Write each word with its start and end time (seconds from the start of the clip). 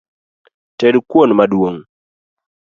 Ted 0.77 0.95
kuon 1.09 1.31
maduong’ 1.37 1.77